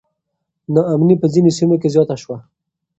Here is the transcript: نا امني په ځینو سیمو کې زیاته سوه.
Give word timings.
نا 0.73 0.81
امني 0.93 1.15
په 1.21 1.27
ځینو 1.33 1.49
سیمو 1.57 1.75
کې 1.81 1.89
زیاته 1.93 2.15
سوه. 2.23 2.37